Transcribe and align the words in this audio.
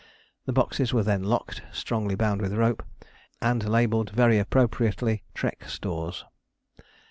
The 0.47 0.51
boxes 0.51 0.95
were 0.95 1.03
then 1.03 1.21
locked, 1.21 1.61
strongly 1.71 2.15
bound 2.15 2.41
with 2.41 2.55
rope, 2.57 2.81
and 3.39 3.69
labelled 3.69 4.09
very 4.09 4.39
appropriately, 4.39 5.21
"Trek 5.35 5.65
Stores." 5.69 6.25